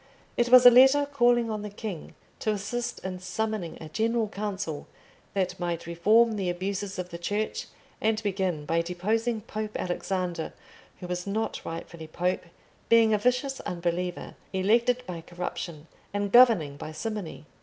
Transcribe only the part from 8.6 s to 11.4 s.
by deposing Pope Alexander, who was